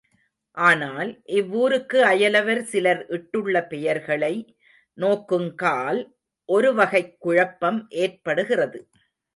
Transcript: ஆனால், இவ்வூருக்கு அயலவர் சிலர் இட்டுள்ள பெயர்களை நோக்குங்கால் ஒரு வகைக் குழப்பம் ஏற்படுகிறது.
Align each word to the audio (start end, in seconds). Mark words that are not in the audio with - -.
ஆனால், 0.57 1.21
இவ்வூருக்கு 1.31 2.05
அயலவர் 2.05 2.61
சிலர் 2.61 3.05
இட்டுள்ள 3.07 3.67
பெயர்களை 3.67 4.33
நோக்குங்கால் 4.97 6.01
ஒரு 6.49 6.73
வகைக் 6.73 7.15
குழப்பம் 7.19 7.87
ஏற்படுகிறது. 7.89 8.81